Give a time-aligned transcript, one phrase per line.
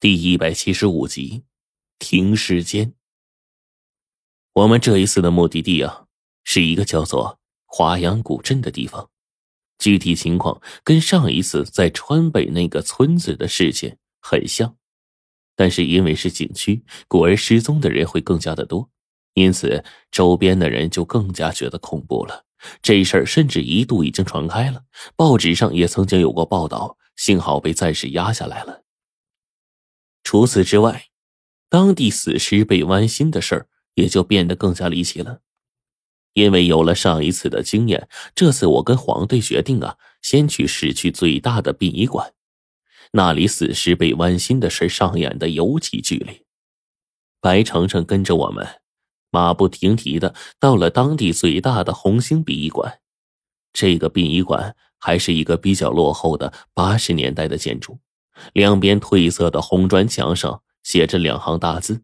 [0.00, 1.42] 第一百七十五集，
[1.98, 2.94] 停尸间。
[4.52, 6.04] 我们这一次的目的地啊，
[6.44, 9.10] 是一个叫做华阳古镇的地方。
[9.76, 14.76] 具体情况跟上一次在川北那个村子的事情很像，
[15.56, 18.88] 但是因为是景区，故而失踪的人会更加的多，
[19.34, 22.44] 因此周边的人就更加觉得恐怖了。
[22.80, 24.84] 这事儿甚至一度已经传开了，
[25.16, 28.84] 报纸上也曾经有过报道，幸好被暂时压下来了。
[30.30, 31.06] 除此之外，
[31.70, 35.40] 当地死尸被剜心的事儿也就变得更加离奇了。
[36.34, 42.34] 因为有了上一次的经验，这次我跟黄队决定啊，先去市区最大的殡仪馆，
[43.12, 46.44] 那里死尸被剜心的事上演的尤其剧烈。
[47.40, 48.82] 白程程跟着我们，
[49.30, 53.00] 马不停蹄的到了当地最大的红星殡仪馆。
[53.72, 57.98] 这个殡仪馆还是一个比较落后的八十年代的建筑。
[58.52, 62.02] 两边褪色的红砖墙上写着两行大字：“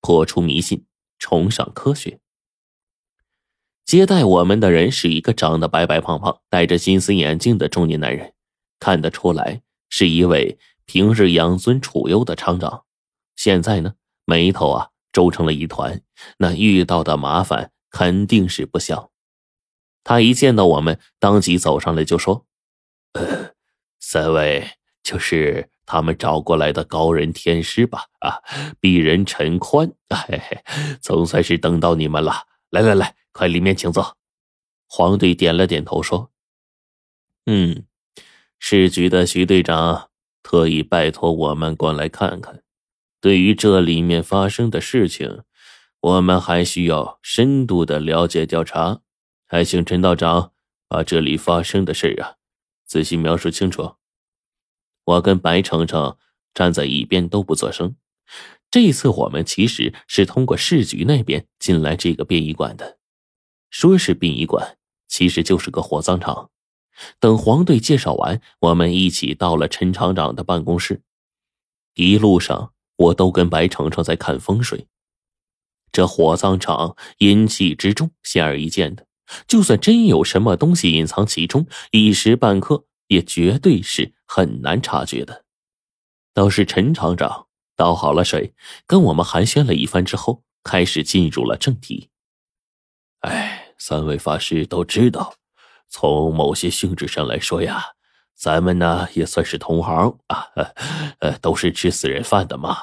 [0.00, 0.86] 破除迷信，
[1.18, 2.20] 崇尚科学。”
[3.84, 8.32] 接待我们的人是一个长得白白胖胖、戴着金丝眼镜的中年男人，
[8.80, 12.84] 看得出来是一位平日养尊处优的厂长。
[13.36, 16.00] 现在呢，眉头啊皱成了一团，
[16.38, 19.10] 那遇到的麻烦肯定是不小。
[20.02, 22.46] 他一见到我们，当即走上来就说
[23.12, 23.52] ：“呃，
[24.00, 28.06] 三位就是。”他们找过来的高人天师吧？
[28.20, 28.40] 啊，
[28.80, 30.58] 鄙人陈宽，嘿嘿，
[31.00, 32.46] 总算是等到你们了。
[32.70, 34.16] 来来来，快里面请坐。
[34.86, 36.30] 黄队点了点头，说
[37.46, 37.84] ：“嗯，
[38.58, 40.10] 市局的徐队长
[40.42, 42.62] 特意拜托我们过来看看。
[43.20, 45.42] 对于这里面发生的事情，
[46.00, 49.00] 我们还需要深度的了解调查。
[49.46, 50.52] 还请陈道长
[50.88, 52.36] 把这里发生的事啊，
[52.84, 53.96] 仔细描述清楚。”
[55.04, 56.16] 我跟白程程
[56.54, 57.96] 站在一边都不作声。
[58.70, 62.98] 这次我们其实是通过市局那边进来这个殡仪馆的，
[63.70, 66.50] 说是殡仪馆，其实就是个火葬场。
[67.20, 71.02] 等黄队介绍完，我们一起到了陈厂长的办公室。
[71.94, 74.86] 一路上，我都跟白程程在看风水。
[75.92, 79.06] 这火葬场阴气之重，显而易见的。
[79.46, 82.86] 就算真有什么东西隐藏其中，一时半刻。
[83.08, 85.44] 也绝对是很难察觉的。
[86.32, 87.46] 倒是陈厂长
[87.76, 88.52] 倒好了水，
[88.84, 92.10] 跟我们寒暄了一番之后，开始进入了正题。
[93.20, 95.34] 哎，三位法师都知道，
[95.88, 97.92] 从某些性质上来说呀，
[98.34, 100.48] 咱们呢也算是同行啊，
[101.20, 102.76] 呃，都是吃死人饭的嘛。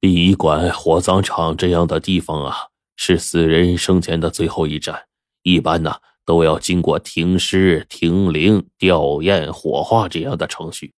[0.00, 5.06] 殡仪馆、火葬场这样的地方啊，是死人生前的最后一站，
[5.42, 6.00] 一般呢。
[6.28, 10.92] 都要经过停尸、停灵、吊唁、火化这样的程序。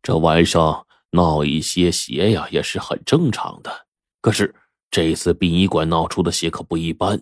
[0.00, 3.88] 这晚上闹一些邪呀，也是很正常的。
[4.20, 4.54] 可是
[4.92, 7.20] 这次殡仪馆闹出的邪可不一般，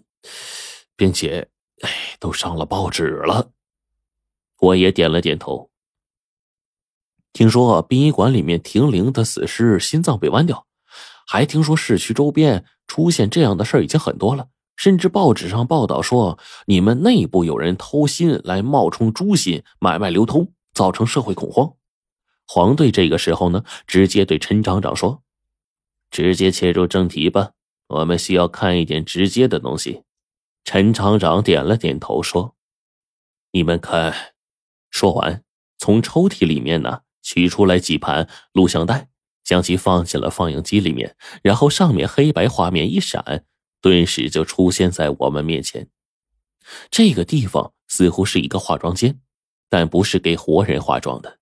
[0.94, 1.48] 并且，
[1.80, 3.50] 哎，都上了报纸了。
[4.58, 5.70] 我也点了点头。
[7.32, 10.66] 听说殡仪馆里面停灵的死尸心脏被剜掉，
[11.26, 14.48] 还听说市区周边出现这样的事已经很多了。
[14.80, 21.74] 甚至报纸上报道说，你们内部有人偷心来冒充猪心买卖流通，造成社会恐慌。
[22.48, 25.22] 黄队这个时候呢，直接对陈厂长说
[26.10, 27.50] ：“直接切入正题吧，
[27.88, 30.04] 我们需要看一点直接的东西。”
[30.64, 32.56] 陈厂长点了点头说
[33.52, 34.32] ：“你们看。”
[34.90, 35.44] 说完，
[35.76, 39.10] 从抽屉里面呢取出来几盘录像带，
[39.44, 43.44] 将其放进了放映机里面，然后上面黑白画面一闪。
[43.80, 45.88] 顿时就出现在我们面前。
[46.90, 49.20] 这个地方似乎是一个化妆间，
[49.68, 51.38] 但不是给活人化妆的。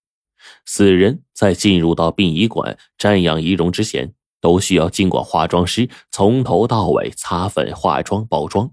[0.65, 8.71] 死人在进入到殡仪馆瞻仰遗容之前，都需要经过化妆师从头到尾擦粉、化妆、包装。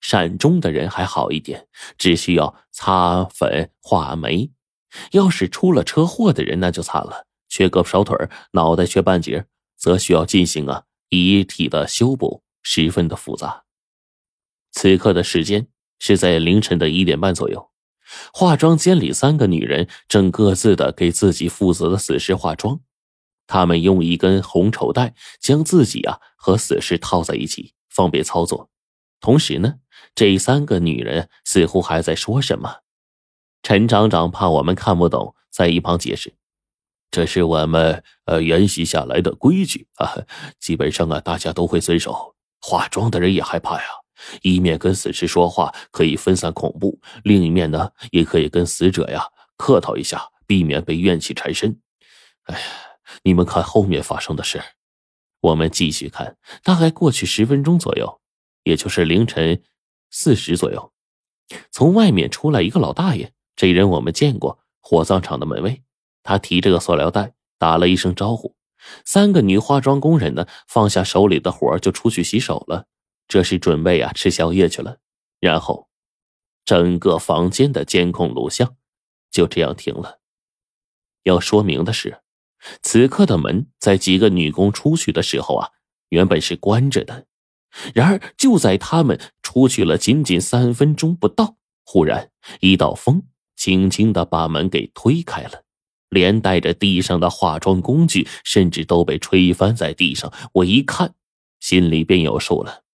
[0.00, 1.66] 善终的人还好一点，
[1.98, 4.50] 只需要擦粉、画眉。
[5.12, 8.16] 要是出了车祸的人，那就惨了，缺胳膊少腿
[8.52, 9.46] 脑袋缺半截，
[9.76, 12.42] 则需要进行啊遗体的修补。
[12.68, 13.62] 十分的复杂。
[14.72, 15.68] 此刻的时间
[16.00, 17.70] 是在凌晨的一点半左右，
[18.32, 22.80] 化妆间里三个女人正各自的给自己负责的死尸化妆。
[23.46, 28.68] 她们用一根红绸带将自己啊和死尸套在一起，方便操作。
[29.20, 29.76] 同时呢，
[30.16, 32.80] 这三个女人似乎还在说什么。
[33.62, 36.34] 陈厂长怕我们看不懂，在一旁解释
[37.12, 40.26] ：“这是我们呃沿袭下来的规矩啊，
[40.58, 42.34] 基本上啊大家都会遵守。”
[42.68, 43.84] 化妆的人也害怕呀，
[44.42, 49.24] 一面跟死尸说话可以分散恐怖，另一面呢也可以跟死者呀
[49.56, 51.80] 客套一下，避免被怨气缠身。
[52.46, 52.66] 哎呀，
[53.22, 54.60] 你们看后面发生的事。
[55.42, 58.20] 我们继续看，大概过去十分钟左右，
[58.64, 59.62] 也就是凌晨
[60.10, 60.92] 四时左右，
[61.70, 63.32] 从外面出来一个老大爷。
[63.54, 65.84] 这人我们见过，火葬场的门卫。
[66.24, 68.55] 他提着个塑料袋，打了一声招呼。
[69.04, 72.86] 三个女化妆工人呢，放下手里的活就出去洗手了，
[73.28, 74.98] 这是准备啊吃宵夜去了。
[75.40, 75.88] 然后，
[76.64, 78.76] 整个房间的监控录像
[79.30, 80.20] 就这样停了。
[81.24, 82.22] 要说明的是。
[82.82, 85.68] 此刻的门在几个女工出去的时候啊，
[86.08, 87.26] 原本是关着的。
[87.94, 92.30] 然而就在他们出去了仅仅三分钟不到，忽然
[92.60, 93.22] 一道风
[93.54, 95.64] 轻轻的把门给推开了，
[96.08, 100.32] 连带着地上的化妆工具甚至都被吹翻在地上。
[100.52, 101.14] 我一看，
[101.60, 102.84] 心里便有数了，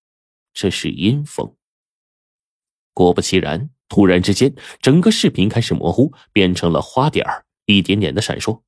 [0.52, 1.54] 这是阴风。
[2.94, 7.26] 果不其然，突然之间，整个视频开始模糊，变成了花点，
[7.66, 8.62] 一点点的闪烁。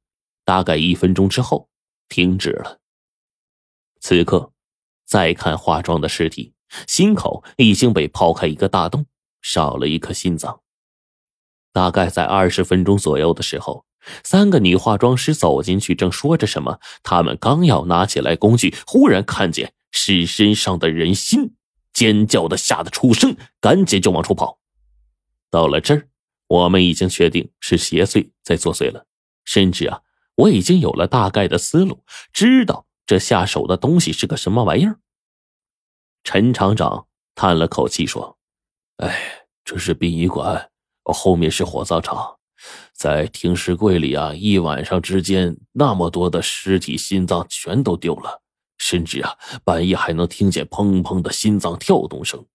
[0.44, 1.68] 大概一分钟之后，
[2.08, 2.80] 停止了。
[4.00, 4.52] 此刻，
[5.06, 6.54] 再看化妆的尸体，
[6.86, 9.06] 心口已经被剖开一个大洞，
[9.40, 10.60] 少了一颗心脏。
[11.72, 13.84] 大概在二十分钟左右的时候，
[14.22, 16.80] 三个女化妆师走进去，正说着什么。
[17.02, 21.54] 他们刚要拿起来工具，忽然看见尸身上的人心，
[21.92, 24.58] 尖叫的吓得出声，赶紧就往出跑。
[25.50, 26.08] 到了这儿，
[26.48, 29.06] 我们已经确定是邪祟在作祟了，
[29.44, 30.00] 甚至啊。
[30.36, 32.02] 我已经有了大概的思路，
[32.32, 34.98] 知道这下手的东西是个什么玩意儿。
[36.24, 37.06] 陈厂长
[37.36, 38.36] 叹了口气说
[38.98, 40.70] ：“哎，这是殡仪馆，
[41.04, 42.38] 后面是火葬场，
[42.92, 48.42] 在停尸柜里啊，一晚上之间那么多的尸体心脏全都丢了，
[48.78, 52.46] 甚至啊，半夜还能听见砰砰的心脏跳动声。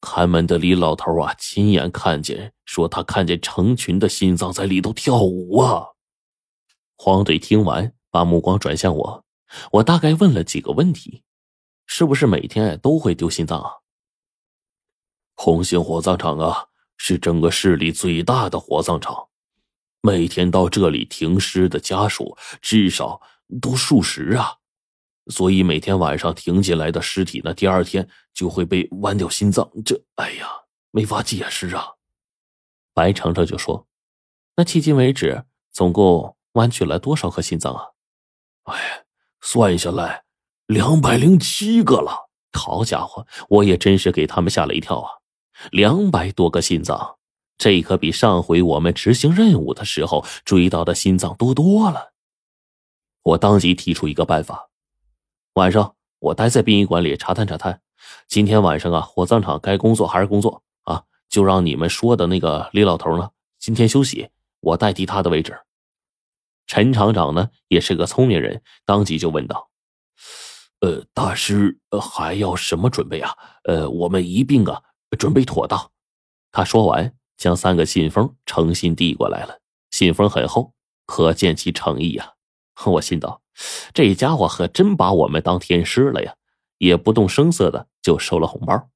[0.00, 5.86] 看门的李老头啊，亲眼看见，说他看见成群的心脏在里头跳舞啊。”
[6.96, 9.24] 黄队听完，把目光转向我。
[9.72, 11.22] 我大概问了几个问题：
[11.86, 13.70] 是不是每天都会丢心脏啊？
[15.34, 19.28] 红星火葬场啊，是整个市里最大的火葬场，
[20.00, 23.20] 每天到这里停尸的家属至少
[23.60, 24.56] 都数十啊，
[25.28, 29.70] 所以每天晚上停进来的尸体呢，第二天就会被剜掉心脏。
[29.84, 30.48] 这，哎呀，
[30.90, 31.94] 没法解释啊！
[32.94, 33.86] 白程程就说
[34.56, 37.82] ：“那迄今为止，总共……”剜去了多少颗心脏啊？
[38.62, 39.04] 哎，
[39.42, 40.24] 算下来
[40.64, 42.30] 两百零七个了。
[42.54, 45.10] 好家伙，我也真是给他们吓了一跳啊！
[45.70, 47.16] 两百多个心脏，
[47.58, 52.12] 这可比上回我们执行任务的时候追到的心脏多多了。
[53.22, 54.68] 我当即提出一个办法：
[55.54, 57.80] 晚上我待在殡仪馆里查探查探。
[58.28, 61.02] 今天晚上啊，火葬场该工作还是工作啊？
[61.28, 64.28] 就让你们说的那个李老头呢，今天休息，
[64.60, 65.58] 我代替他的位置。
[66.68, 69.70] 陈厂长呢，也是个聪明人，当即就问道
[70.80, 73.32] ：“呃，大师还要什么准备啊？
[73.64, 74.80] 呃，我们一并啊
[75.16, 75.90] 准备妥当。”
[76.52, 79.60] 他说完，将三个信封诚心递过来了。
[79.90, 80.74] 信封很厚，
[81.06, 82.34] 可见其诚意呀。
[82.84, 83.42] 我心道：
[83.94, 86.36] 这家伙可真把我们当天师了呀！
[86.78, 88.90] 也不动声色的就收了红包。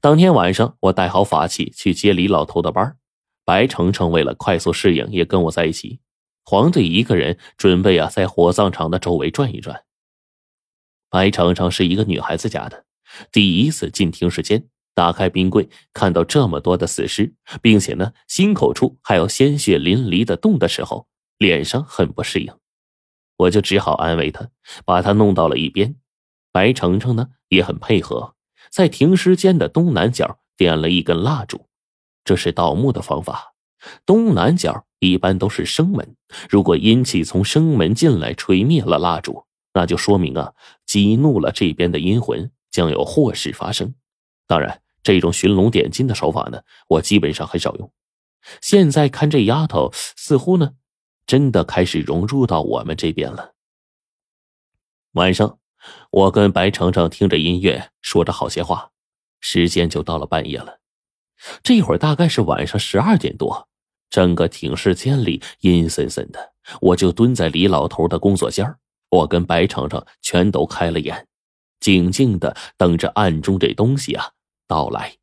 [0.00, 2.98] 当天晚上，我带好法器去接李老头的班
[3.42, 6.00] 白程程为了快速适应，也跟我在一起。
[6.44, 9.84] 黄队一个人准备啊，在火葬场的周围转一转。
[11.08, 12.84] 白程程是一个女孩子家的，
[13.32, 21.08] 第一次进停尸间，打开冰柜，看到这么多的死尸，并且呢，心口处还有鲜血淋漓的洞的时候，
[21.38, 22.52] 脸上很不适应。
[23.36, 24.48] 我就只好安慰他，
[24.84, 25.96] 把他弄到了一边。
[26.52, 28.34] 白程程呢，也很配合，
[28.70, 31.66] 在停尸间的东南角点了一根蜡烛，
[32.24, 33.54] 这是盗墓的方法。
[34.06, 34.86] 东南角。
[35.00, 36.16] 一般都是生门，
[36.48, 40.54] 如果阴气从生门进来，吹灭了蜡烛，那就说明啊，
[40.86, 43.94] 激怒了这边的阴魂，将有祸事发生。
[44.46, 47.92] 当然，这种寻龙点睛的手法呢，我基本上很少用。
[48.60, 50.72] 现在看这丫头，似乎呢，
[51.26, 53.54] 真的开始融入到我们这边了。
[55.12, 55.58] 晚上，
[56.10, 58.90] 我跟白程程听着音乐，说着好些话，
[59.38, 60.80] 时间就到了半夜了。
[61.62, 63.68] 这会儿大概是晚上十二点多。
[64.10, 68.76] 整个停尸间里阴森森的，我就蹲在李老头的工作间
[69.10, 71.26] 我跟白程程全都开了眼，
[71.80, 74.30] 静静的等着暗中这东西啊
[74.66, 75.16] 到来。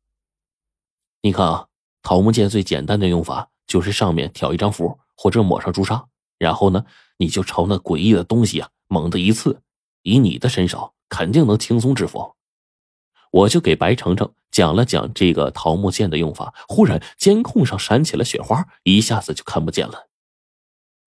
[1.22, 1.66] 你看啊，
[2.02, 6.04] 桃木剑最简单的用法就是上面挑一张符，或者抹上朱砂，
[6.38, 6.84] 然后呢，
[7.18, 9.62] 你就朝那诡异的东西啊猛地一刺，
[10.02, 12.34] 以你的身手，肯定能轻松制服。
[13.30, 20.08] 我就给白程程讲了讲这个桃木剑的用法，忽然监控上闪起了雪花，一下子就看不见了。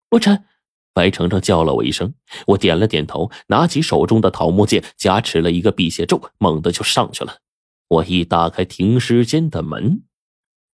[0.10, 0.46] 洛尘，
[0.94, 2.16] 白程程叫了我一声，
[2.48, 7.40] 我点了点头，拿起手中的桃木剑，加持了一个辟邪咒，猛地就上去了。
[7.88, 10.04] 我一打开停尸间的门，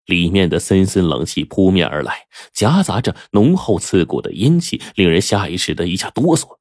[0.07, 6.59] 里面的森森冷气扑面而来，夹杂着浓厚刺骨的阴气，令人下意识的一下哆嗦。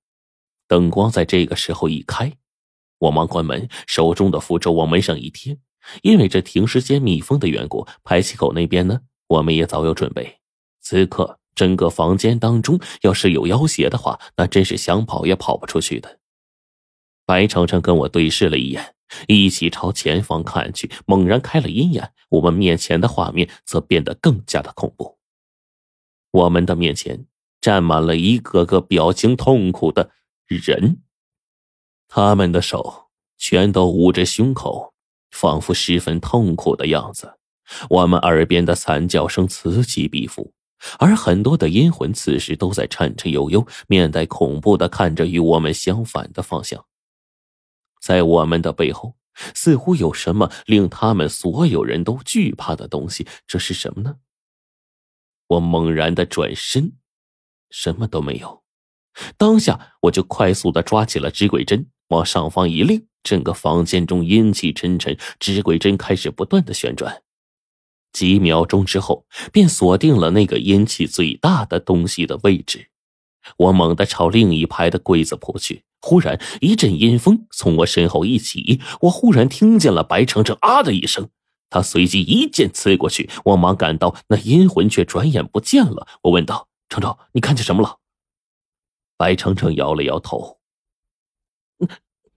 [0.67, 2.33] 灯光在这个时候一开，
[2.99, 5.57] 我忙关门，手中的符咒往门上一贴。
[6.01, 10.39] 因为这停尸间密封的缘故，排气口那边呢，我们也早有准备。
[10.81, 16.19] 此刻整个房间当中，要是有妖邪的话，那真是想跑也跑不出去的。
[17.25, 18.95] 白程程跟我对视了一眼，
[19.27, 22.11] 一起朝前方看去，猛然开了阴眼。
[22.29, 25.17] 我们面前的画面则变得更加的恐怖。
[26.31, 27.25] 我们的面前
[27.61, 30.11] 站满了一个个表情痛苦的。
[30.49, 31.01] 人，
[32.07, 34.93] 他们的手全都捂着胸口，
[35.31, 37.33] 仿佛十分痛苦的样子。
[37.89, 40.53] 我们耳边的惨叫声此起彼伏，
[40.99, 46.85] 而很多的阴魂此时都在颤颤悠悠、面带恐怖的看着与我们相反的方向。
[48.01, 49.15] 在我们的背后，
[49.53, 53.27] 似乎有什么令他们所有人都惧怕的东西。
[53.45, 54.17] 这是什么呢？
[55.47, 56.93] 我猛然的转身，
[57.69, 58.63] 什么都没有。
[59.37, 67.23] 当下，我就快速的抓起了纸鬼针，往上方一拎，整个房间中阴气沉沉，纸鬼针开始不断的旋转。
[68.13, 72.89] 几秒钟之后，便锁定了那个阴气最大的东西的位置。
[73.57, 81.29] 我猛地朝另一排的柜子扑去，忽然一阵阴风从我身后一起，我忽然听见了白程程啊的一声，
[81.69, 86.07] 他随即一剑刺过去，我忙赶到，那阴魂却转眼不见了。
[86.23, 87.97] 我问道：“程程，你看见什么了？”
[89.17, 90.59] 白程程摇了摇头，
[91.79, 91.87] 那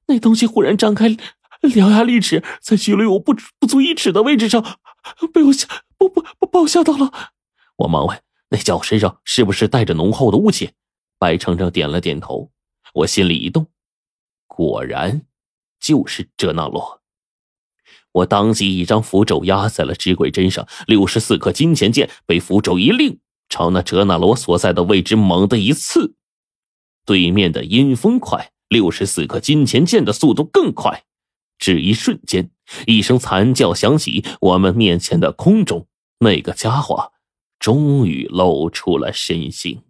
[0.07, 1.11] 那东西忽然张开
[1.61, 4.79] 獠牙利齿，在距离我不不足一尺的位置上，
[5.33, 7.12] 被我吓不不不把我吓到了。
[7.76, 10.71] 我忙问：“那家伙身上是不是带着浓厚的雾气？”
[11.21, 12.50] 白程程点了点头。
[12.95, 13.67] 我心里一动，
[14.47, 15.23] 果然
[15.81, 17.01] 就是哲那罗。
[18.13, 26.15] 我当即一张符咒压在了纸鬼针上，六十四颗金钱剑被符咒一令，朝那哲那罗所在的位置猛地一刺。
[27.07, 31.05] 对面的阴风快，六十四颗金钱剑的速度更快。
[31.59, 32.51] 只一瞬间，
[32.87, 35.87] 一声惨叫响起，我们面前的空中
[36.19, 37.13] 那个家伙
[37.59, 39.83] 终于露出了身形。